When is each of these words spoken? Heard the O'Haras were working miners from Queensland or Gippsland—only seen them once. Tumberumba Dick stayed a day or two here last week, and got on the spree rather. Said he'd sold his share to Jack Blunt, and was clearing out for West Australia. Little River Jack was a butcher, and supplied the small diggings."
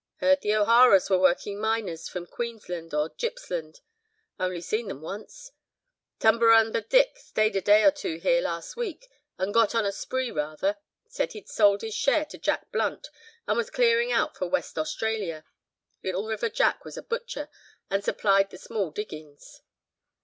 Heard 0.15 0.41
the 0.41 0.55
O'Haras 0.55 1.11
were 1.11 1.19
working 1.19 1.59
miners 1.59 2.09
from 2.09 2.25
Queensland 2.25 2.91
or 2.91 3.09
Gippsland—only 3.17 4.59
seen 4.61 4.87
them 4.87 4.99
once. 5.03 5.51
Tumberumba 6.19 6.81
Dick 6.89 7.19
stayed 7.19 7.55
a 7.55 7.61
day 7.61 7.83
or 7.83 7.91
two 7.91 8.17
here 8.17 8.41
last 8.41 8.75
week, 8.75 9.07
and 9.37 9.53
got 9.53 9.75
on 9.75 9.83
the 9.83 9.91
spree 9.91 10.31
rather. 10.31 10.77
Said 11.07 11.33
he'd 11.33 11.47
sold 11.49 11.83
his 11.83 11.93
share 11.93 12.25
to 12.25 12.39
Jack 12.39 12.71
Blunt, 12.71 13.09
and 13.45 13.55
was 13.57 13.69
clearing 13.69 14.11
out 14.11 14.35
for 14.35 14.47
West 14.47 14.79
Australia. 14.79 15.45
Little 16.03 16.25
River 16.25 16.49
Jack 16.49 16.83
was 16.83 16.97
a 16.97 17.03
butcher, 17.03 17.47
and 17.91 18.03
supplied 18.03 18.49
the 18.49 18.57
small 18.57 18.89
diggings." 18.89 19.61